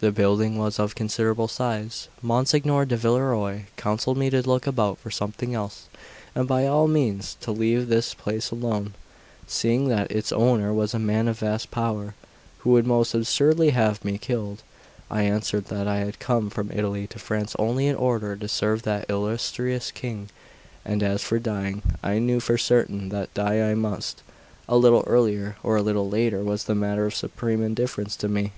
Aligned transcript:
The 0.00 0.10
building 0.10 0.58
was 0.58 0.80
of 0.80 0.96
considerable 0.96 1.46
size. 1.46 2.08
Monsignor 2.20 2.84
di 2.84 2.96
Villerois 2.96 3.66
counselled 3.76 4.16
me 4.16 4.28
to 4.28 4.42
look 4.42 4.66
about 4.66 4.98
for 4.98 5.08
something 5.12 5.54
else, 5.54 5.86
and 6.34 6.48
by 6.48 6.66
all 6.66 6.88
means 6.88 7.36
to 7.42 7.52
leave 7.52 7.86
this 7.86 8.12
place 8.12 8.50
alone, 8.50 8.94
seeing 9.46 9.86
that 9.86 10.10
its 10.10 10.32
owner 10.32 10.74
was 10.74 10.94
a 10.94 10.98
man 10.98 11.28
of 11.28 11.38
vast 11.38 11.70
power, 11.70 12.16
who 12.58 12.70
would 12.70 12.88
most 12.88 13.14
assuredly 13.14 13.70
have 13.70 14.04
me 14.04 14.18
killed. 14.18 14.64
I 15.12 15.22
answered 15.22 15.66
that 15.66 15.86
I 15.86 15.98
had 15.98 16.18
come 16.18 16.50
from 16.50 16.72
Italy 16.72 17.06
to 17.06 17.20
France 17.20 17.54
only 17.56 17.86
in 17.86 17.94
order 17.94 18.34
to 18.34 18.48
serve 18.48 18.82
that 18.82 19.08
illustrious 19.08 19.92
King; 19.92 20.28
and 20.84 21.04
as 21.04 21.22
for 21.22 21.38
dying, 21.38 21.82
I 22.02 22.18
knew 22.18 22.40
for 22.40 22.58
certain 22.58 23.10
that 23.10 23.32
die 23.32 23.70
I 23.70 23.74
must; 23.76 24.24
a 24.68 24.76
little 24.76 25.04
earlier 25.06 25.54
or 25.62 25.76
a 25.76 25.82
little 25.82 26.08
later 26.10 26.42
was 26.42 26.68
a 26.68 26.74
matter 26.74 27.06
of 27.06 27.14
supreme 27.14 27.62
indifference 27.62 28.16
to 28.16 28.28
me. 28.28 28.50